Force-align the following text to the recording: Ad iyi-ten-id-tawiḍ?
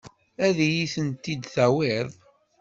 Ad 0.45 0.57
iyi-ten-id-tawiḍ? 0.67 2.09